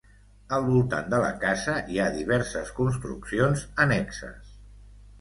[0.55, 4.55] Al voltant de la casa hi ha diverses construccions annexes.